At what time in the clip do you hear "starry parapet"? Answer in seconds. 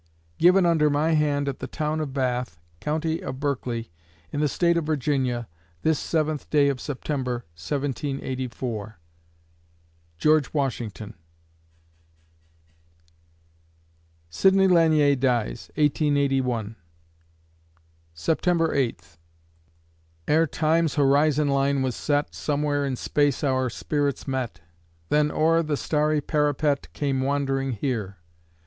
25.77-26.91